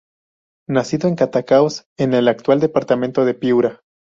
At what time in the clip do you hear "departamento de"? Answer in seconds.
2.59-3.35